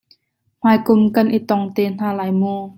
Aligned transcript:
Hmaikum 0.61 0.99
kan 1.15 1.27
i 1.37 1.39
tong 1.49 1.63
te 1.75 1.81
hna 1.91 2.09
lai 2.17 2.31
mu. 2.39 2.55